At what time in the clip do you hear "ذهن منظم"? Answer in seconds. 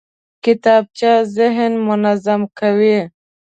1.35-2.41